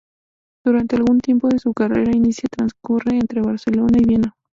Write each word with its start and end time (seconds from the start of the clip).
Durante 0.65 0.95
algún 0.95 1.19
tiempo 1.19 1.47
de 1.47 1.59
su 1.59 1.75
carrera 1.75 2.09
inicial 2.11 2.49
transcurre 2.49 3.17
entre 3.19 3.41
Barcelona 3.43 3.99
y 4.01 4.05
Viena. 4.07 4.35